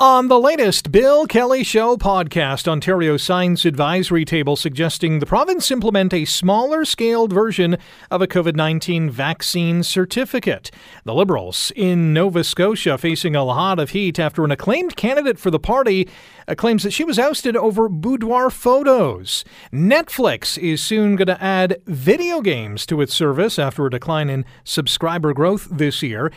[0.00, 6.14] On the latest Bill Kelly Show podcast, Ontario Science Advisory Table suggesting the province implement
[6.14, 7.76] a smaller scaled version
[8.10, 10.70] of a COVID 19 vaccine certificate.
[11.04, 15.50] The Liberals in Nova Scotia facing a lot of heat after an acclaimed candidate for
[15.50, 16.08] the party
[16.48, 19.44] uh, claims that she was ousted over boudoir photos.
[19.70, 24.46] Netflix is soon going to add video games to its service after a decline in
[24.64, 26.32] subscriber growth this year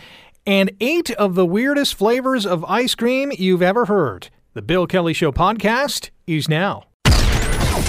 [0.45, 4.29] and eight of the weirdest flavors of ice cream you've ever heard.
[4.53, 6.83] The Bill Kelly Show podcast is now.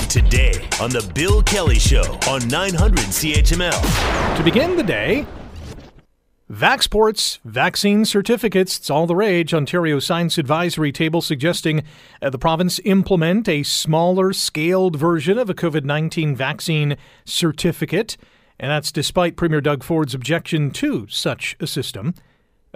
[0.08, 4.36] Today on The Bill Kelly Show on 900 CHML.
[4.36, 5.26] To begin the day,
[6.52, 9.54] Vaxports, vaccine certificates, it's all the rage.
[9.54, 11.82] Ontario Science Advisory Table suggesting
[12.20, 18.16] uh, the province implement a smaller scaled version of a COVID 19 vaccine certificate.
[18.60, 22.14] And that's despite Premier Doug Ford's objection to such a system.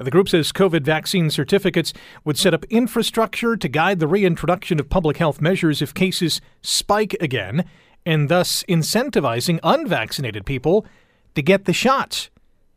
[0.01, 1.93] The group says COVID vaccine certificates
[2.25, 7.17] would set up infrastructure to guide the reintroduction of public health measures if cases spike
[7.21, 7.65] again,
[8.07, 10.87] and thus incentivizing unvaccinated people
[11.35, 12.31] to get the shots.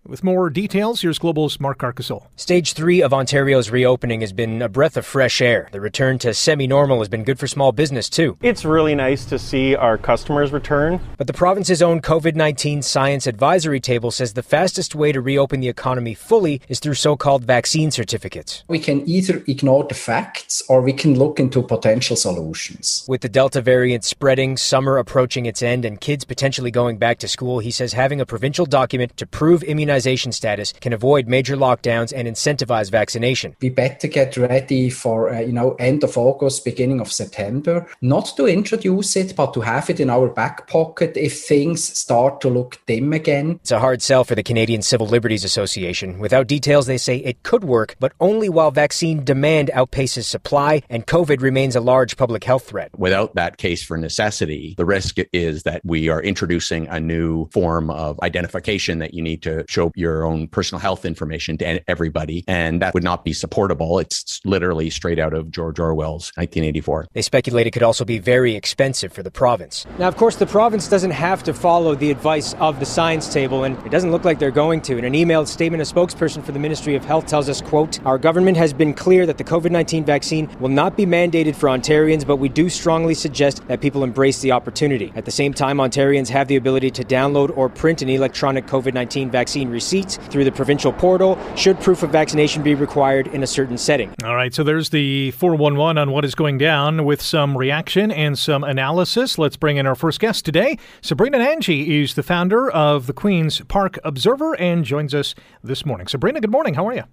[0.04, 2.26] With more details, here's Global's Mark Carcasole.
[2.36, 5.70] Stage three of Ontario's reopening has been a breath of fresh air.
[5.72, 8.36] The return to semi normal has been good for small business, too.
[8.42, 11.00] It's really nice to see our customers return.
[11.18, 15.60] But the province's own COVID 19 science advisory table says the fastest way to reopen
[15.60, 18.64] the economy fully is through so called vaccine certificates.
[18.68, 23.06] We can either ignore the facts or we can look into potential solutions.
[23.08, 27.28] With the Delta variant spreading, summer approaching its end, and kids potentially going back to
[27.28, 31.58] school, he says having a provincial document to prove immunization immunization status can avoid major
[31.58, 33.56] lockdowns and incentivize vaccination.
[33.62, 38.34] We better get ready for, uh, you know, end of August, beginning of September, not
[38.38, 42.50] to introduce it, but to have it in our back pocket if things start to
[42.50, 43.60] look dim again.
[43.62, 46.20] It's a hard sell for the Canadian Civil Liberties Association.
[46.20, 51.06] Without details, they say it could work, but only while vaccine demand outpaces supply and
[51.06, 52.98] COVID remains a large public health threat.
[52.98, 57.90] Without that case for necessity, the risk is that we are introducing a new form
[57.90, 62.44] of identification that you need to show show your own personal health information to everybody.
[62.48, 64.00] And that would not be supportable.
[64.00, 67.08] It's literally straight out of George Orwell's 1984.
[67.14, 69.86] They speculate it could also be very expensive for the province.
[69.98, 73.64] Now, of course, the province doesn't have to follow the advice of the science table,
[73.64, 74.98] and it doesn't look like they're going to.
[74.98, 78.18] In an emailed statement, a spokesperson for the Ministry of Health tells us, quote, Our
[78.18, 82.38] government has been clear that the COVID-19 vaccine will not be mandated for Ontarians, but
[82.38, 85.12] we do strongly suggest that people embrace the opportunity.
[85.16, 89.32] At the same time, Ontarians have the ability to download or print an electronic COVID-19
[89.32, 93.78] vaccine receipts through the provincial portal should proof of vaccination be required in a certain
[93.78, 94.14] setting.
[94.24, 98.38] All right, so there's the 411 on what is going down with some reaction and
[98.38, 99.38] some analysis.
[99.38, 100.78] Let's bring in our first guest today.
[101.02, 105.34] Sabrina Nanji is the founder of the Queen's Park Observer and joins us
[105.64, 106.08] this morning.
[106.08, 106.74] Sabrina, good morning.
[106.74, 107.04] How are you?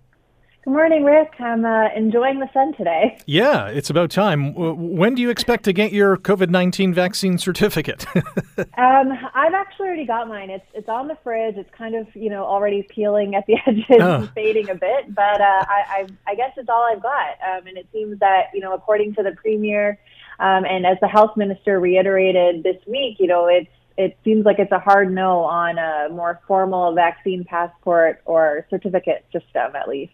[0.68, 1.32] Good morning, Rick.
[1.38, 3.18] I'm uh, enjoying the sun today.
[3.24, 4.52] Yeah, it's about time.
[4.54, 8.04] When do you expect to get your COVID 19 vaccine certificate?
[8.14, 10.50] um, I've actually already got mine.
[10.50, 11.56] It's it's on the fridge.
[11.56, 14.16] It's kind of you know already peeling at the edges oh.
[14.16, 17.38] and fading a bit, but uh, I, I, I guess it's all I've got.
[17.50, 19.98] Um, and it seems that you know according to the premier,
[20.38, 24.58] um, and as the health minister reiterated this week, you know it's it seems like
[24.58, 30.12] it's a hard no on a more formal vaccine passport or certificate system, at least.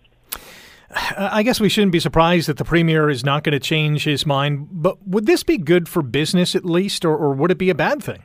[0.95, 4.25] I guess we shouldn't be surprised that the premier is not going to change his
[4.25, 7.71] mind, but would this be good for business at least, or, or would it be
[7.71, 8.23] a bad thing?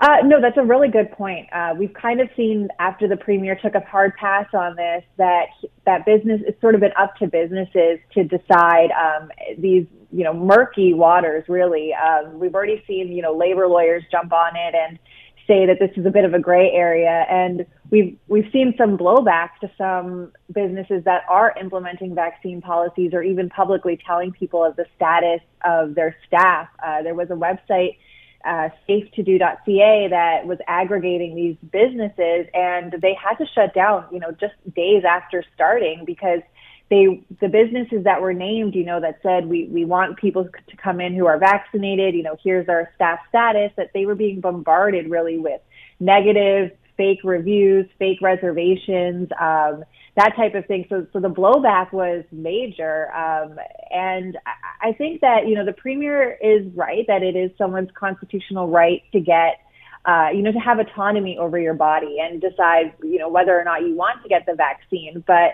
[0.00, 1.46] Uh, no, that's a really good point.
[1.52, 5.46] Uh, we've kind of seen after the premier took a hard pass on this that
[5.86, 10.34] that business it's sort of been up to businesses to decide um, these you know
[10.34, 11.44] murky waters.
[11.48, 14.98] Really, um, we've already seen you know labor lawyers jump on it and
[15.46, 17.26] say that this is a bit of a gray area.
[17.30, 23.22] And we've we've seen some blowback to some businesses that are implementing vaccine policies or
[23.22, 26.68] even publicly telling people of the status of their staff.
[26.84, 27.96] Uh, there was a website.
[28.44, 34.32] Uh, safetodo.ca that was aggregating these businesses and they had to shut down, you know,
[34.32, 36.40] just days after starting because
[36.92, 40.76] they the businesses that were named, you know, that said we we want people to
[40.76, 42.14] come in who are vaccinated.
[42.14, 43.72] You know, here's our staff status.
[43.78, 45.62] That they were being bombarded really with
[46.00, 49.84] negative, fake reviews, fake reservations, um,
[50.16, 50.84] that type of thing.
[50.90, 53.58] So so the blowback was major, um,
[53.90, 54.36] and
[54.82, 59.02] I think that you know the premier is right that it is someone's constitutional right
[59.12, 59.60] to get.
[60.04, 63.62] Uh, you know, to have autonomy over your body and decide, you know, whether or
[63.62, 65.22] not you want to get the vaccine.
[65.28, 65.52] But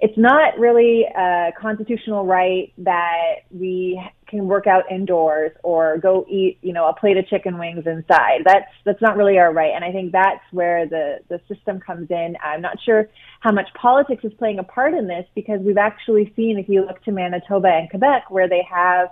[0.00, 6.58] it's not really a constitutional right that we can work out indoors or go eat,
[6.62, 8.42] you know, a plate of chicken wings inside.
[8.44, 9.72] That's that's not really our right.
[9.74, 12.36] And I think that's where the the system comes in.
[12.44, 13.08] I'm not sure
[13.40, 16.84] how much politics is playing a part in this because we've actually seen, if you
[16.84, 19.08] look to Manitoba and Quebec, where they have,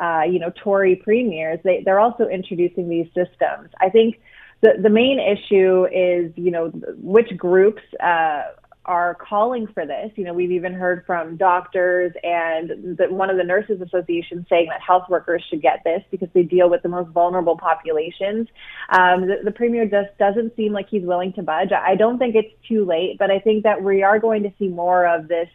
[0.00, 3.70] uh, you know, Tory premiers, they they're also introducing these systems.
[3.80, 4.20] I think
[4.62, 7.82] the the main issue is, you know, which groups.
[8.02, 8.42] Uh,
[8.86, 10.10] are calling for this.
[10.16, 14.68] You know, we've even heard from doctors and the, one of the nurses associations saying
[14.70, 18.48] that health workers should get this because they deal with the most vulnerable populations.
[18.90, 21.72] Um, the, the premier just doesn't seem like he's willing to budge.
[21.72, 24.68] I don't think it's too late, but I think that we are going to see
[24.68, 25.48] more of this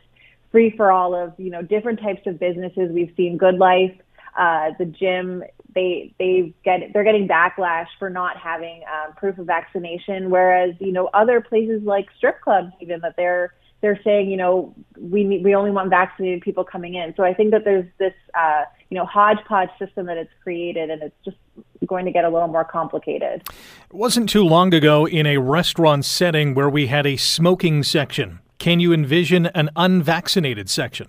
[0.52, 2.92] free for all of, you know, different types of businesses.
[2.92, 4.00] We've seen GoodLife,
[4.38, 5.44] uh, the gym
[5.74, 10.92] they they get they're getting backlash for not having um, proof of vaccination, whereas you
[10.92, 15.56] know other places like strip clubs even that they're they're saying you know we we
[15.56, 17.14] only want vaccinated people coming in.
[17.16, 21.02] So I think that there's this uh, you know hodgepodge system that it's created, and
[21.02, 21.38] it's just
[21.86, 23.44] going to get a little more complicated.
[23.90, 28.40] It wasn't too long ago in a restaurant setting where we had a smoking section.
[28.58, 31.08] Can you envision an unvaccinated section?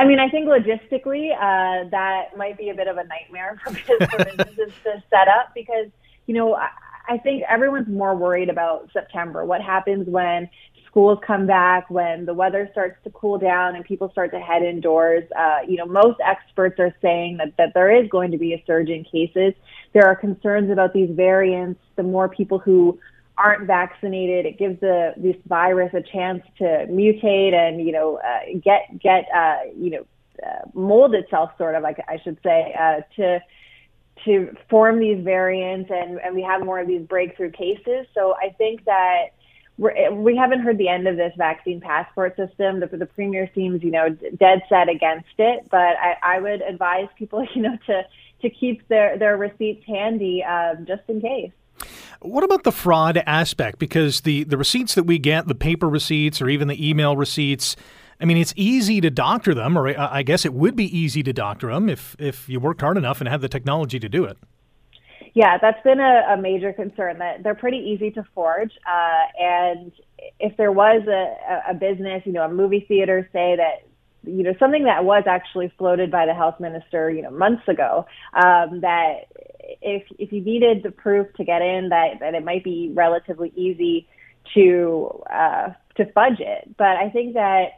[0.00, 3.70] I mean, I think logistically, uh, that might be a bit of a nightmare for,
[4.24, 5.88] businesses to set up because,
[6.26, 6.70] you know, I,
[7.06, 9.44] I think everyone's more worried about September.
[9.44, 10.48] What happens when
[10.86, 14.62] schools come back, when the weather starts to cool down and people start to head
[14.62, 15.24] indoors?
[15.38, 18.64] Uh, you know, most experts are saying that, that there is going to be a
[18.66, 19.52] surge in cases.
[19.92, 21.78] There are concerns about these variants.
[21.96, 22.98] The more people who
[23.42, 28.58] aren't vaccinated, it gives the this virus a chance to mutate and you know uh,
[28.62, 30.06] get get uh, you know
[30.46, 33.40] uh, mold itself, sort of like I should say, uh, to
[34.24, 38.06] to form these variants, and and we have more of these breakthrough cases.
[38.14, 39.30] So I think that.
[39.78, 42.80] We're, we haven't heard the end of this vaccine passport system.
[42.80, 45.68] The, the premier seems, you know, dead set against it.
[45.70, 48.02] But I, I would advise people, you know, to
[48.42, 51.52] to keep their their receipts handy um, just in case.
[52.20, 53.78] What about the fraud aspect?
[53.78, 57.76] Because the, the receipts that we get, the paper receipts or even the email receipts,
[58.20, 61.32] I mean, it's easy to doctor them, or I guess it would be easy to
[61.32, 64.36] doctor them if, if you worked hard enough and had the technology to do it.
[65.32, 68.72] Yeah, that's been a, a major concern that they're pretty easy to forge.
[68.86, 69.92] Uh, and
[70.38, 73.86] if there was a, a business, you know, a movie theater, say that
[74.24, 78.04] you know something that was actually floated by the health minister you know months ago
[78.34, 79.28] um, that
[79.80, 83.52] if if you needed the proof to get in, that that it might be relatively
[83.54, 84.08] easy
[84.54, 86.76] to uh, to fudge it.
[86.76, 87.72] But I think that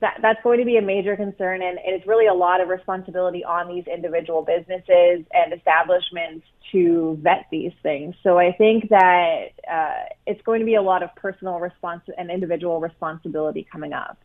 [0.00, 3.44] that that's going to be a major concern, and it's really a lot of responsibility
[3.44, 8.14] on these individual businesses and establishments to vet these things.
[8.22, 12.30] So I think that uh, it's going to be a lot of personal response and
[12.30, 14.18] individual responsibility coming up.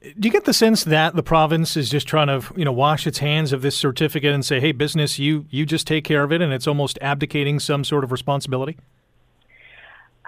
[0.00, 3.06] Do you get the sense that the province is just trying to, you know, wash
[3.06, 6.32] its hands of this certificate and say, "Hey, business, you you just take care of
[6.32, 8.76] it," and it's almost abdicating some sort of responsibility?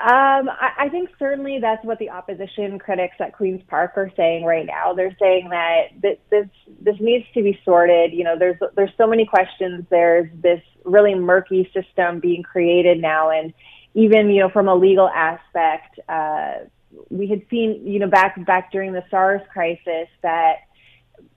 [0.01, 4.45] Um, I, I think certainly that's what the opposition critics at Queens Park are saying
[4.45, 4.93] right now.
[4.93, 6.47] They're saying that this this,
[6.81, 8.13] this needs to be sorted.
[8.13, 9.85] You know, there's there's so many questions.
[9.91, 13.53] There's this really murky system being created now, and
[13.95, 16.65] even you know from a legal aspect, uh,
[17.11, 20.57] we had seen you know back back during the SARS crisis that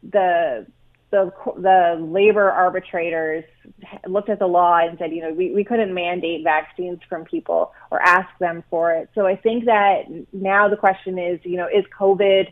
[0.03, 0.65] the
[1.11, 3.43] the the labor arbitrators
[4.07, 7.73] looked at the law and said, you know, we, we couldn't mandate vaccines from people
[7.91, 9.09] or ask them for it.
[9.13, 12.47] So I think that now the question is, you know, is COVID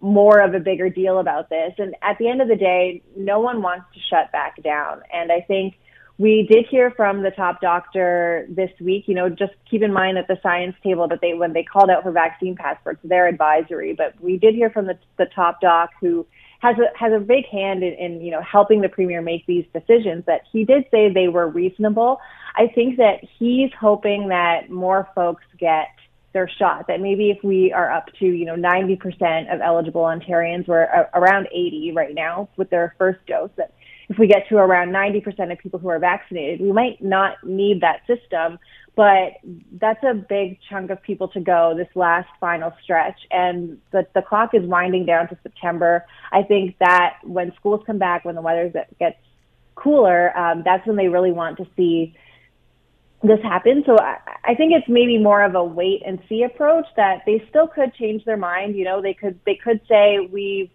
[0.00, 1.72] more of a bigger deal about this?
[1.78, 5.02] And at the end of the day, no one wants to shut back down.
[5.12, 5.78] And I think
[6.18, 9.04] we did hear from the top doctor this week.
[9.06, 11.90] You know, just keep in mind that the science table that they when they called
[11.90, 13.92] out for vaccine passports, their advisory.
[13.92, 16.26] But we did hear from the the top doc who
[16.60, 19.66] has a has a big hand in, in you know helping the premier make these
[19.74, 20.24] decisions.
[20.26, 22.18] That he did say they were reasonable.
[22.54, 25.88] I think that he's hoping that more folks get
[26.32, 26.86] their shot.
[26.86, 31.48] That maybe if we are up to you know 90% of eligible Ontarians, we're around
[31.52, 33.50] 80 right now with their first dose.
[33.56, 33.72] That
[34.08, 37.80] if we get to around 90% of people who are vaccinated, we might not need
[37.80, 38.58] that system
[38.96, 39.34] but
[39.78, 43.20] that's a big chunk of people to go this last final stretch.
[43.30, 46.06] And the, the clock is winding down to September.
[46.32, 49.18] I think that when schools come back, when the weather gets
[49.74, 52.16] cooler, um, that's when they really want to see
[53.22, 53.82] this happen.
[53.84, 57.44] So I, I think it's maybe more of a wait and see approach that they
[57.50, 58.76] still could change their mind.
[58.76, 60.70] You know, they could they could say we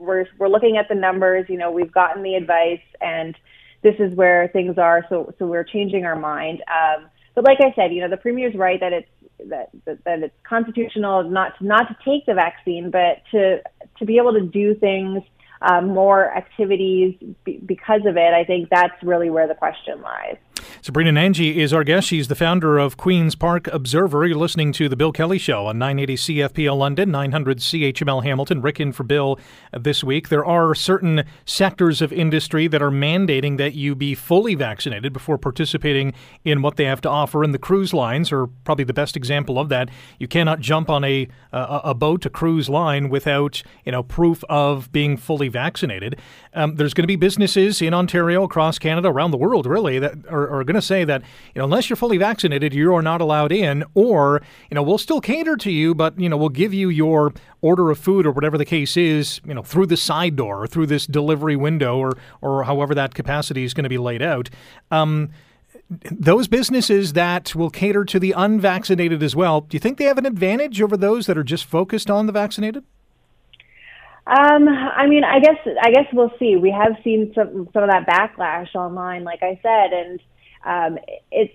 [0.00, 1.46] we're we're looking at the numbers.
[1.48, 3.36] You know, we've gotten the advice and
[3.82, 5.04] this is where things are.
[5.08, 6.62] So so we're changing our mind.
[6.68, 9.08] Um, but like I said, you know, the premier is right that it's
[9.48, 13.62] that, that that it's constitutional not not to take the vaccine, but to
[13.98, 15.22] to be able to do things
[15.62, 17.14] um, more activities
[17.44, 20.36] b- because of it, I think that's really where the question lies.
[20.82, 22.08] Sabrina Nanji is our guest.
[22.08, 24.26] She's the founder of Queen's Park Observer.
[24.26, 28.62] You're listening to The Bill Kelly Show on 980 CFPL London, 900 CHML Hamilton.
[28.62, 29.38] Rick in for Bill
[29.78, 30.28] this week.
[30.28, 35.38] There are certain sectors of industry that are mandating that you be fully vaccinated before
[35.38, 36.14] participating
[36.44, 37.42] in what they have to offer.
[37.42, 39.90] And the cruise lines are probably the best example of that.
[40.18, 44.42] You cannot jump on a, a, a boat, a cruise line, without you know proof
[44.48, 46.18] of being fully vaccinated.
[46.54, 50.14] Um, there's going to be businesses in Ontario, across Canada, around the world, really, that
[50.28, 51.22] are, are going to say that
[51.54, 54.98] you know unless you're fully vaccinated, you are not allowed in, or you know we'll
[54.98, 58.32] still cater to you, but you know we'll give you your order of food or
[58.32, 61.98] whatever the case is, you know through the side door or through this delivery window
[61.98, 64.50] or or however that capacity is going to be laid out.
[64.90, 65.30] Um,
[66.10, 70.18] those businesses that will cater to the unvaccinated as well, do you think they have
[70.18, 72.84] an advantage over those that are just focused on the vaccinated?
[74.26, 76.56] Um, I mean, I guess I guess we'll see.
[76.56, 80.20] We have seen some some of that backlash online, like I said, and
[80.64, 80.98] um,
[81.30, 81.54] it's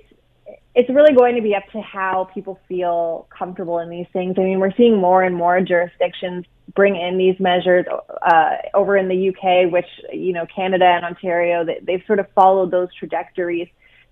[0.76, 4.36] it's really going to be up to how people feel comfortable in these things.
[4.38, 6.46] I mean, we're seeing more and more jurisdictions
[6.76, 7.86] bring in these measures
[8.22, 12.28] uh, over in the UK, which you know Canada and Ontario they, they've sort of
[12.34, 13.68] followed those trajectories.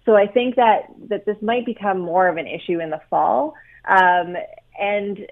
[0.05, 3.55] So I think that that this might become more of an issue in the fall,
[3.87, 4.35] um,
[4.79, 5.27] and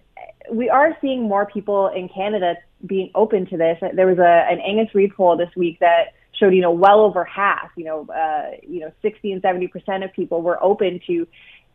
[0.52, 3.78] we are seeing more people in Canada being open to this.
[3.94, 7.24] There was a an Angus Reid poll this week that showed, you know, well over
[7.24, 11.28] half, you know, uh, you know, 60 and 70 percent of people were open to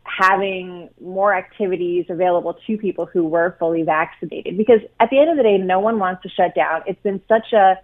[0.03, 4.57] having more activities available to people who were fully vaccinated.
[4.57, 6.81] Because at the end of the day, no one wants to shut down.
[6.85, 7.75] It's been such a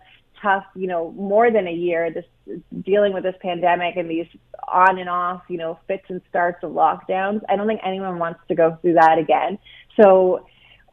[0.41, 2.25] tough, you know, more than a year, this
[2.81, 4.27] dealing with this pandemic and these
[4.71, 7.41] on and off, you know, fits and starts of lockdowns.
[7.49, 9.57] I don't think anyone wants to go through that again.
[9.99, 10.45] So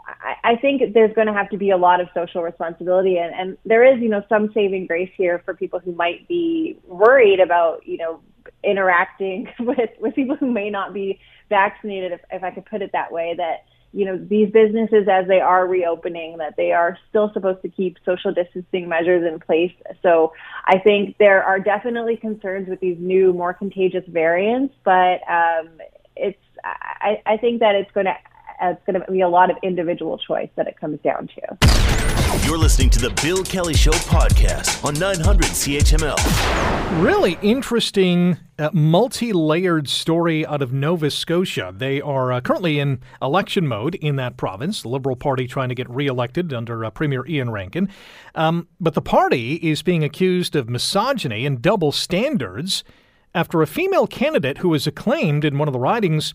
[0.07, 3.35] I, I think there's going to have to be a lot of social responsibility, and,
[3.35, 7.41] and there is, you know, some saving grace here for people who might be worried
[7.41, 8.21] about, you know,
[8.65, 12.91] interacting with with people who may not be vaccinated, if, if I could put it
[12.93, 13.35] that way.
[13.37, 17.69] That you know these businesses, as they are reopening, that they are still supposed to
[17.69, 19.73] keep social distancing measures in place.
[20.03, 20.33] So
[20.65, 25.69] I think there are definitely concerns with these new, more contagious variants, but um,
[26.17, 28.17] it's I, I think that it's going to
[28.63, 31.59] it's going to be a lot of individual choice that it comes down to.
[32.47, 37.03] You're listening to the Bill Kelly Show podcast on 900 CHML.
[37.03, 41.73] Really interesting, uh, multi layered story out of Nova Scotia.
[41.77, 45.75] They are uh, currently in election mode in that province, the Liberal Party trying to
[45.75, 47.89] get re elected under uh, Premier Iain Rankin.
[48.35, 52.85] Um, but the party is being accused of misogyny and double standards
[53.35, 56.33] after a female candidate who was acclaimed in one of the ridings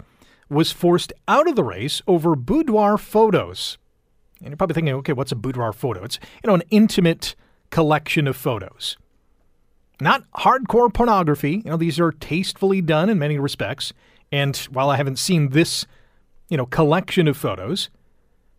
[0.49, 3.77] was forced out of the race over boudoir photos.
[4.39, 6.03] And you're probably thinking, okay, what's a boudoir photo?
[6.03, 7.35] It's you know an intimate
[7.69, 8.97] collection of photos.
[9.99, 11.61] Not hardcore pornography.
[11.63, 13.93] You know, these are tastefully done in many respects.
[14.31, 15.85] And while I haven't seen this,
[16.49, 17.89] you know, collection of photos,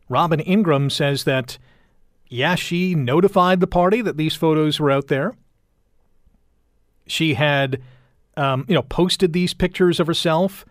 [0.09, 1.59] Robyn Ingraham says that
[2.29, 5.35] yeah, she notified the party that these photos were out there.
[7.07, 7.81] She had,
[8.37, 10.65] um, you know, posted these pictures of herself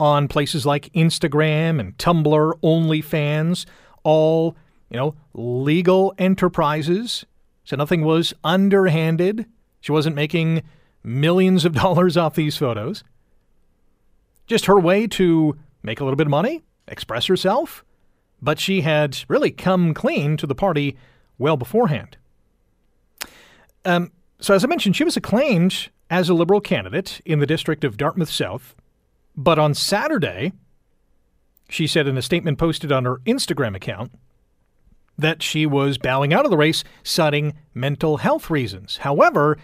[0.00, 3.66] on places like Instagram and Tumblr, OnlyFans,
[4.04, 4.56] all,
[4.90, 7.26] you know, legal enterprises.
[7.64, 9.46] So nothing was underhanded.
[9.80, 10.62] She wasn't making
[11.02, 13.04] millions of dollars off these photos.
[14.46, 17.84] Just her way to make a little bit of money, express herself.
[18.40, 20.96] But she had really come clean to the party
[21.38, 22.16] well beforehand.
[23.84, 27.84] Um, so, as I mentioned, she was acclaimed as a Liberal candidate in the district
[27.84, 28.74] of Dartmouth South
[29.38, 30.52] but on Saturday,
[31.68, 34.10] she said in a statement posted on her Instagram account
[35.16, 38.98] that she was bowing out of the race, citing mental health reasons.
[38.98, 39.56] However,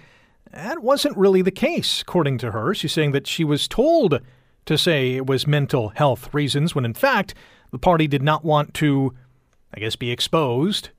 [0.52, 2.72] that wasn't really the case, according to her.
[2.72, 4.20] She's saying that she was told
[4.66, 7.34] to say it was mental health reasons, when in fact,
[7.72, 9.12] the party did not want to,
[9.74, 10.90] I guess, be exposed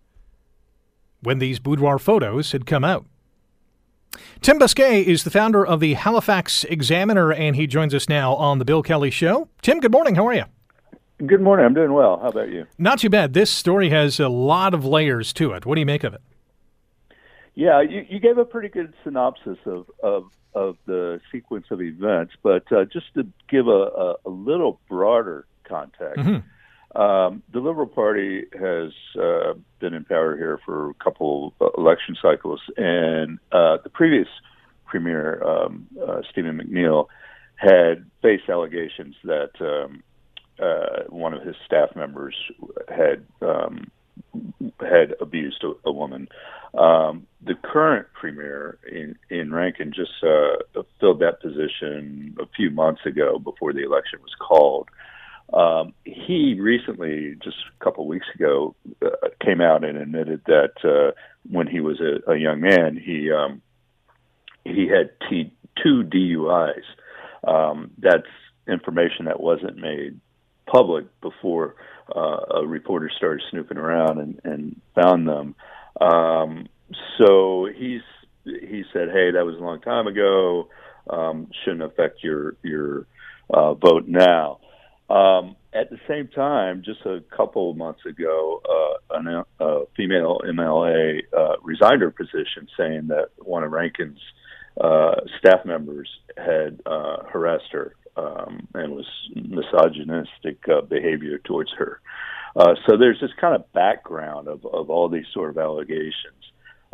[1.21, 3.05] when these boudoir photos had come out.
[4.41, 8.59] Tim Bousquet is the founder of the Halifax Examiner, and he joins us now on
[8.59, 9.49] the Bill Kelly Show.
[9.61, 10.15] Tim, good morning.
[10.15, 10.45] How are you?
[11.25, 11.65] Good morning.
[11.65, 12.19] I'm doing well.
[12.19, 12.65] How about you?
[12.77, 13.33] Not too bad.
[13.33, 15.65] This story has a lot of layers to it.
[15.65, 16.21] What do you make of it?
[17.55, 22.33] Yeah, you, you gave a pretty good synopsis of, of, of the sequence of events,
[22.43, 26.45] but uh, just to give a, a, a little broader context, mm-hmm.
[26.95, 32.61] Um, the Liberal Party has uh, been in power here for a couple election cycles,
[32.77, 34.27] and uh, the previous
[34.85, 37.07] premier, um, uh, Stephen McNeil,
[37.55, 40.03] had faced allegations that um,
[40.61, 42.35] uh, one of his staff members
[42.87, 43.91] had um,
[44.79, 46.29] had abused a, a woman.
[46.77, 53.01] Um, the current premier in, Iain Rankin just uh, filled that position a few months
[53.05, 54.89] ago before the election was called.
[55.53, 58.75] Um, he recently, just a couple of weeks ago,
[59.05, 61.11] uh, came out and admitted that uh,
[61.49, 63.61] when he was a, a young man, he um,
[64.63, 66.83] he had t- two DUIs.
[67.47, 68.23] Um, that's
[68.67, 70.19] information that wasn't made
[70.65, 71.75] public before
[72.15, 75.55] uh, a reporter started snooping around and, and found them.
[76.01, 76.67] Um,
[77.17, 78.01] so he's
[78.43, 80.69] he said, "Hey, that was a long time ago.
[81.09, 83.05] Um, shouldn't affect your your
[83.51, 84.59] uh, vote now."
[85.09, 90.39] Um, at the same time, just a couple of months ago, uh, an, a female
[90.47, 94.19] MLA uh, resigned her position, saying that one of Rankin's
[94.79, 102.01] uh, staff members had uh, harassed her um, and was misogynistic uh, behavior towards her.
[102.55, 106.13] Uh, so there's this kind of background of, of all these sort of allegations.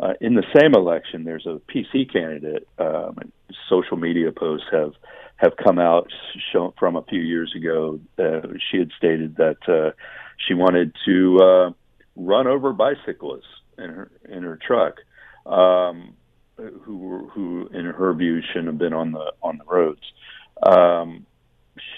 [0.00, 2.66] Uh, in the same election, there's a PC candidate.
[2.78, 3.16] Um,
[3.68, 4.92] social media posts have
[5.42, 6.08] have come out
[6.52, 7.98] shown from a few years ago.
[8.18, 9.90] Uh, she had stated that uh,
[10.46, 11.70] she wanted to uh,
[12.16, 13.44] run over bicyclists
[13.76, 14.94] in her in her truck,
[15.44, 16.14] um,
[16.56, 20.02] who who in her view shouldn't have been on the on the roads.
[20.62, 21.26] Um,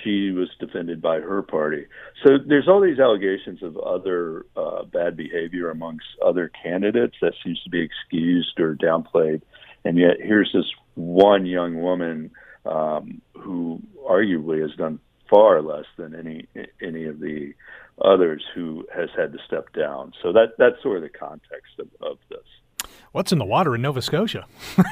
[0.02, 1.86] she was defended by her party.
[2.24, 7.60] So there's all these allegations of other uh, bad behavior amongst other candidates that seems
[7.64, 9.42] to be excused or downplayed,
[9.84, 12.30] and yet here's this one young woman
[12.64, 16.46] um, who arguably has done far less than any
[16.82, 17.54] any of the
[18.02, 20.12] others who has had to step down.
[20.22, 22.90] So that that's sort of the context of, of this.
[23.12, 24.46] What's in the water in Nova Scotia?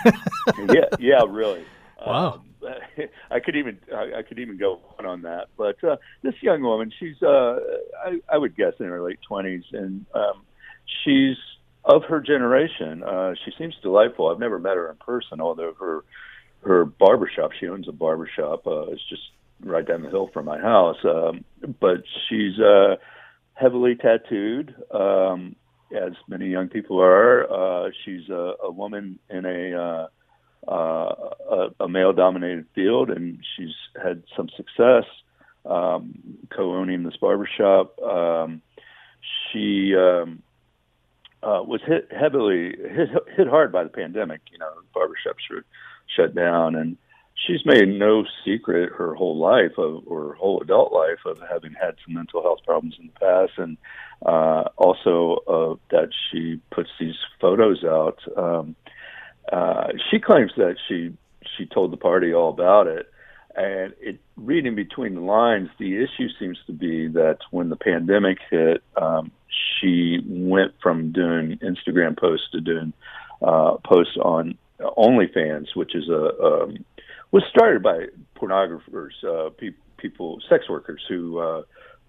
[0.69, 1.65] yeah, yeah, really.
[2.05, 2.43] Wow.
[2.67, 2.75] Um,
[3.31, 5.51] I could even I, could even go on on that.
[5.57, 7.61] But uh, this young woman, she's uh,
[8.05, 10.43] I, I would guess in her late twenties, and um,
[11.05, 11.37] she's
[11.85, 13.03] of her generation.
[13.05, 14.29] Uh, she seems delightful.
[14.29, 16.05] I've never met her in person, although her
[16.65, 18.67] her barbershop, she owns a barbershop.
[18.67, 19.23] Uh, it's just
[19.61, 20.97] right down the hill from my house.
[21.05, 21.45] Um,
[21.81, 22.97] but she's uh,
[23.55, 25.57] heavily tattooed, um,
[25.95, 27.51] as many young people are.
[27.51, 30.07] Uh, she's a, a woman in a uh,
[30.69, 31.15] uh,
[31.51, 35.05] a, a male-dominated field, and she's had some success
[35.67, 36.15] um,
[36.55, 38.01] co-owning this barbershop.
[38.01, 38.63] Um,
[39.51, 40.43] she um,
[41.43, 44.41] uh, was hit heavily hit, hit hard by the pandemic.
[44.53, 45.65] You know, barbershops were
[46.17, 46.97] shut down, and
[47.35, 51.73] she's made no secret her whole life of or her whole adult life of having
[51.73, 53.77] had some mental health problems in the past, and
[54.25, 58.19] uh, also uh, that she puts these photos out.
[58.37, 58.77] Um,
[59.53, 61.13] uh, she claims that she
[61.57, 63.11] she told the party all about it,
[63.57, 68.39] and it reading between the lines, the issue seems to be that when the pandemic
[68.51, 72.93] hit, um, she went from doing Instagram posts to doing
[73.43, 76.85] uh, posts on OnlyFans, which is a um,
[77.33, 81.63] was started by pornographers, uh, pe- people, sex workers who uh,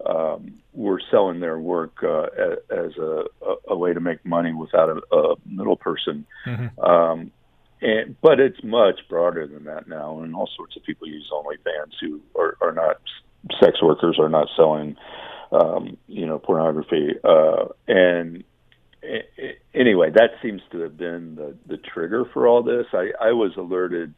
[0.06, 2.26] um, were selling their work uh,
[2.70, 3.24] as a,
[3.68, 6.26] a, way to make money without a, a middle person.
[6.46, 6.80] Mm-hmm.
[6.80, 7.32] Um,
[7.80, 11.92] and, but it's much broader than that now, and all sorts of people use OnlyFans
[12.00, 12.96] who are, are not
[13.62, 14.96] sex workers, are not selling,
[15.52, 17.14] um, you know, pornography.
[17.22, 18.44] Uh, and
[19.74, 22.86] anyway, that seems to have been the, the trigger for all this.
[22.92, 24.14] I, I was alerted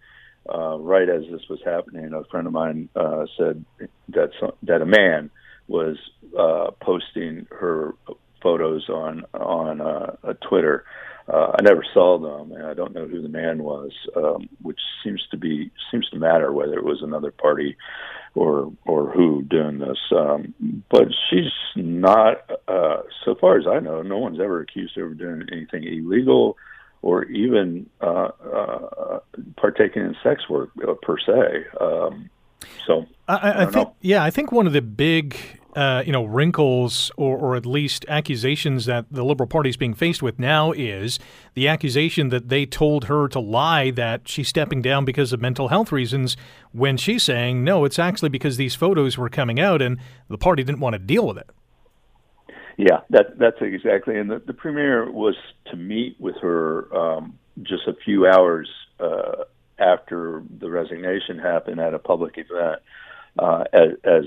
[0.53, 2.12] uh, right as this was happening.
[2.12, 3.64] A friend of mine uh, said
[4.09, 5.31] that some, that a man
[5.68, 5.96] was
[6.38, 7.94] uh, posting her
[8.42, 10.85] photos on on uh, a Twitter.
[11.29, 14.79] Uh, I never saw them, and I don't know who the man was, um, which
[15.03, 17.77] seems to be seems to matter whether it was another party
[18.37, 19.99] or or who doing this.
[20.12, 20.55] Um,
[20.89, 25.19] but she's not, uh, so far as I know, no one's ever accused her of
[25.19, 26.57] doing anything illegal
[27.03, 29.21] or even uh, uh,
[29.57, 31.65] partaking in sex work uh, per se.
[31.81, 32.31] Um,
[32.87, 33.95] so I, I, I think, know.
[34.01, 35.37] yeah, I think one of the big
[35.77, 39.93] uh, you know, wrinkles or, or at least accusations that the Liberal Party is being
[39.93, 41.19] faced with now is
[41.53, 45.69] the accusation that they told her to lie that she's stepping down because of mental
[45.69, 46.35] health reasons
[46.73, 50.65] when she's saying, no, it's actually because these photos were coming out and the party
[50.65, 51.51] didn't want to deal with it.
[52.79, 54.19] Yeah, that, that's exactly.
[54.19, 55.37] And the, the premier was
[55.67, 59.45] to meet with her um, just a few hours uh,
[59.79, 62.81] after the resignation happened at a public event.
[63.39, 64.25] Uh, as, as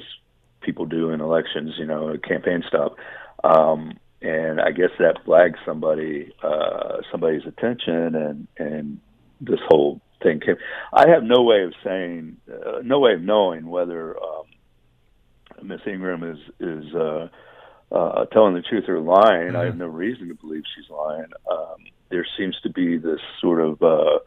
[0.62, 2.96] people do in elections, you know, a campaign stop.
[3.44, 9.00] Um, and I guess that flagged somebody, uh, somebody's attention, and and
[9.40, 10.58] this whole thing came.
[10.92, 14.44] I have no way of saying, uh, no way of knowing whether um,
[15.64, 17.30] Miss Ingraham is is uh,
[17.92, 19.50] uh, telling the truth or lying.
[19.50, 19.56] Mm-hmm.
[19.56, 21.32] I have no reason to believe she's lying.
[21.50, 21.78] Um,
[22.10, 24.20] there seems to be this sort of uh,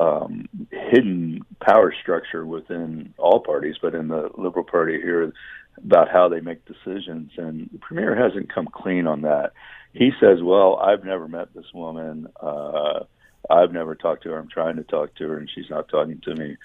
[0.00, 5.32] um, hidden power structure within all parties, but in the Liberal Party here,
[5.78, 7.32] about how they make decisions.
[7.36, 9.52] And the premier hasn't come clean on that.
[9.92, 12.28] He says, "Well, I've never met this woman.
[12.40, 13.04] Uh,
[13.50, 14.38] I've never talked to her.
[14.38, 16.56] I'm trying to talk to her, and she's not talking to me."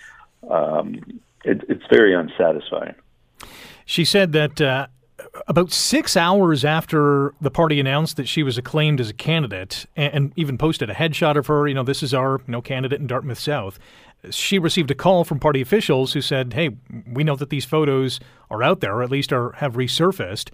[0.49, 2.95] Um, it, it's very unsatisfying.
[3.85, 4.87] She said that uh,
[5.47, 10.13] about six hours after the party announced that she was acclaimed as a candidate and,
[10.13, 12.99] and, even posted a headshot of her, you know, this is our you know, candidate
[12.99, 13.79] in Dartmouth South,
[14.31, 16.71] she received a call from party officials who said, hey,
[17.11, 20.49] we know that these photos are out there, or at least are have resurfaced.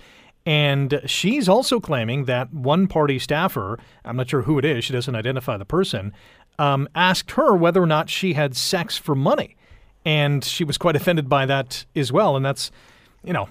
[0.45, 4.93] And she's also claiming that one party staffer, I'm not sure who it is, she
[4.93, 6.13] doesn't identify the person,
[6.59, 9.55] um, asked her whether or not she had sex for money.
[10.05, 12.35] And she was quite offended by that as well.
[12.35, 12.71] And that's,
[13.23, 13.47] you know,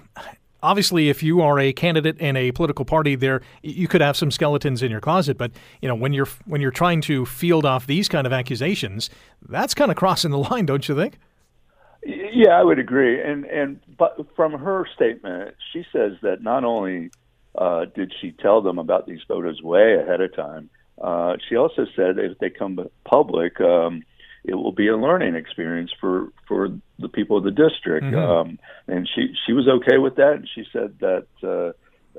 [0.63, 4.31] obviously, if you are a candidate in a political party, there you could have some
[4.31, 5.37] skeletons in your closet.
[5.37, 9.09] But you know, when you're when you're trying to field off these kind of accusations,
[9.47, 11.19] that's kind of crossing the line, don't you think?
[12.05, 13.21] Yeah, I would agree.
[13.21, 17.11] And and but from her statement, she says that not only
[17.55, 20.69] uh, did she tell them about these photos way ahead of time,
[21.01, 23.59] uh, she also said if they come public.
[23.61, 24.03] Um,
[24.43, 28.05] it will be a learning experience for for the people of the district.
[28.05, 28.17] Mm-hmm.
[28.17, 31.71] Um, and she she was okay with that, and she said that uh,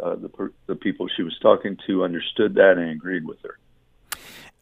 [0.02, 3.58] uh, the the people she was talking to understood that and agreed with her.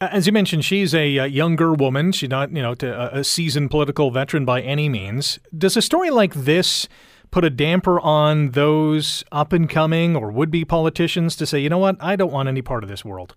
[0.00, 2.10] As you mentioned, she's a, a younger woman.
[2.10, 5.38] She's not, you know, a, a seasoned political veteran by any means.
[5.56, 6.88] Does a story like this
[7.30, 11.68] put a damper on those up and coming or would be politicians to say, you
[11.68, 13.36] know what, I don't want any part of this world?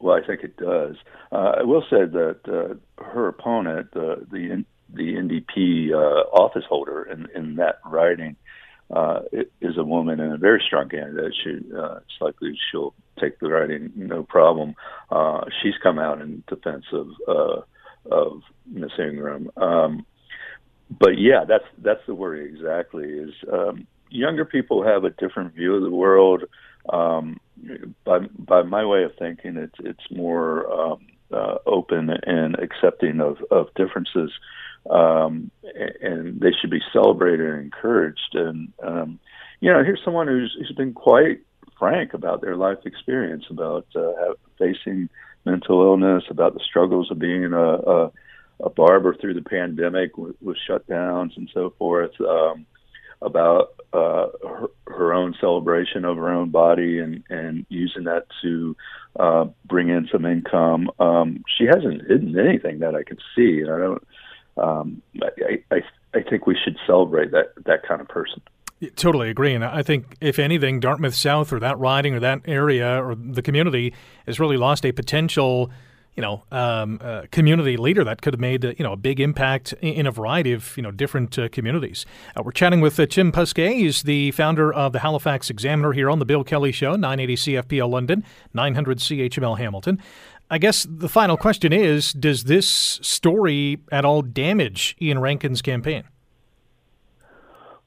[0.00, 0.96] Well, I think it does.
[1.30, 7.04] Uh, I will say that uh, her opponent, uh, the the NDP uh, office holder
[7.04, 8.34] in, in that riding,
[8.90, 9.20] uh,
[9.60, 11.32] is a woman and a very strong candidate.
[11.44, 14.74] She, uh, it's likely she'll take the riding no problem.
[15.10, 17.60] Uh, she's come out in defense of uh,
[18.10, 19.50] of Miss Ingraham.
[19.56, 20.06] Um,
[20.90, 23.04] but yeah, that's that's the worry exactly.
[23.04, 26.44] Is um, younger people have a different view of the world.
[26.88, 27.40] Um,
[28.04, 33.38] by by my way of thinking, it's it's more um, uh, open and accepting of
[33.50, 34.32] of differences,
[34.88, 35.50] um,
[36.00, 38.34] and they should be celebrated and encouraged.
[38.34, 39.18] And um,
[39.60, 41.40] you know, here's someone who's who's been quite
[41.78, 45.08] frank about their life experience, about uh, facing
[45.44, 48.12] mental illness, about the struggles of being a, a,
[48.60, 52.12] a barber through the pandemic with, with shutdowns and so forth.
[52.20, 52.66] Um,
[53.22, 58.76] about uh, her, her own celebration of her own body and, and using that to
[59.18, 60.90] uh, bring in some income.
[60.98, 64.06] Um, she hasn't hidden anything that I can see, and I don't.
[64.56, 68.42] Um, I, I I think we should celebrate that that kind of person.
[68.96, 69.52] Totally agree.
[69.52, 73.42] And I think, if anything, Dartmouth South or that riding or that area or the
[73.42, 73.92] community
[74.26, 75.70] has really lost a potential
[76.16, 79.20] you know, um, uh, community leader that could have made, uh, you know, a big
[79.20, 82.04] impact in, a variety of, you know, different uh, communities.
[82.36, 83.74] Uh, we're chatting with uh, Tim Bousquet.
[83.74, 87.88] He's the founder of the Halifax Examiner here on the Bill Kelly Show, 980 CFPL
[87.88, 90.00] London, 900 CHML Hamilton.
[90.50, 96.04] I guess the final question is Does this story at all damage Iain Rankin's campaign?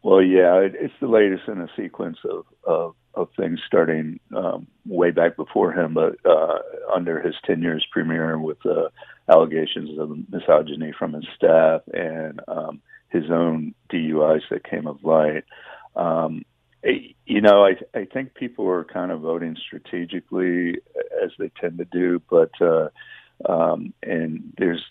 [0.01, 5.11] Well, yeah, it's the latest in a sequence of, of of things starting um, way
[5.11, 6.59] back before him, but uh,
[6.93, 8.89] under his tenure as premier, with uh,
[9.29, 15.43] allegations of misogyny from his staff and um, his own DUIs that came of light.
[15.95, 16.43] Um,
[17.25, 20.79] you know, I, I think people are kind of voting strategically
[21.23, 22.89] as they tend to do, but uh,
[23.47, 24.83] um, and there's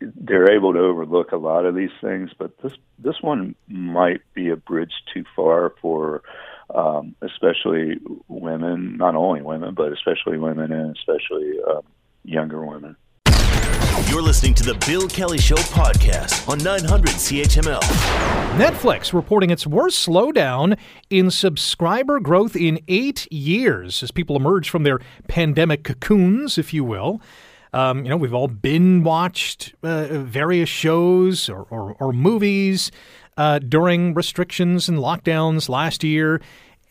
[0.00, 4.50] they're able to overlook a lot of these things, but this this one might be
[4.50, 6.22] a bridge too far for
[6.74, 11.82] um, especially women, not only women, but especially women and especially um,
[12.24, 12.96] younger women.
[14.08, 17.80] You're listening to the Bill Kelly Show podcast on 900 CHML.
[18.58, 20.76] Netflix reporting its worst slowdown
[21.10, 26.82] in subscriber growth in eight years as people emerge from their pandemic cocoons, if you
[26.82, 27.20] will.
[27.72, 32.90] Um, you know, we've all been watched uh, various shows or, or, or movies
[33.36, 36.40] uh, during restrictions and lockdowns last year.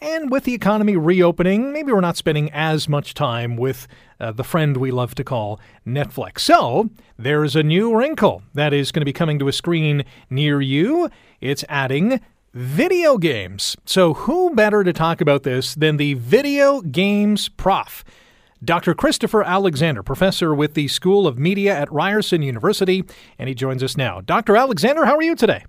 [0.02, 3.86] And with the economy reopening, maybe we're not spending as much time with
[4.20, 6.40] uh, the friend we love to call Netflix.
[6.40, 10.62] So there's a new wrinkle that is going to be coming to a screen near
[10.62, 11.10] you.
[11.42, 12.22] It's adding
[12.54, 13.76] video games.
[13.86, 18.04] So, who better to talk about this than the video games prof?
[18.64, 18.94] Dr.
[18.94, 23.04] Christopher Alexander, professor with the School of Media at Ryerson University,
[23.38, 24.20] and he joins us now.
[24.22, 24.58] Dr.
[24.58, 25.64] Alexander, how are you today?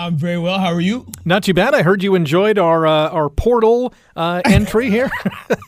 [0.00, 0.58] I'm very well.
[0.58, 1.06] How are you?
[1.26, 1.74] Not too bad.
[1.74, 5.10] I heard you enjoyed our uh, our portal uh, entry here.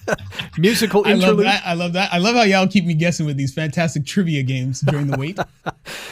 [0.58, 1.62] Musical I love that.
[1.66, 2.14] I love that.
[2.14, 5.38] I love how y'all keep me guessing with these fantastic trivia games during the wait.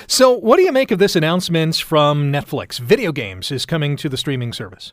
[0.06, 2.80] So, what do you make of this announcement from Netflix?
[2.80, 4.92] Video games is coming to the streaming service.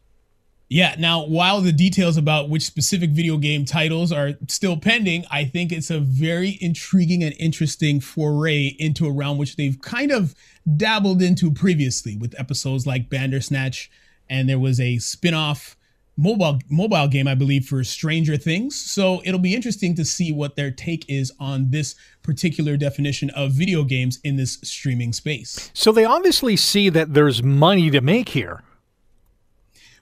[0.70, 0.96] Yeah.
[1.00, 5.72] Now, while the details about which specific video game titles are still pending, I think
[5.72, 10.36] it's a very intriguing and interesting foray into a realm which they've kind of
[10.76, 13.90] dabbled into previously with episodes like Bandersnatch,
[14.30, 15.78] and there was a spin-off
[16.18, 18.76] mobile mobile game, I believe, for Stranger Things.
[18.76, 23.52] So it'll be interesting to see what their take is on this particular definition of
[23.52, 25.72] video games in this streaming space.
[25.74, 28.64] So, they obviously see that there's money to make here.